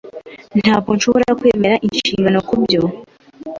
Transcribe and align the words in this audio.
Ntabwo 0.61 0.89
nshobora 0.97 1.37
kwemera 1.39 1.75
inshingano 1.87 2.39
kubyo. 2.49 2.81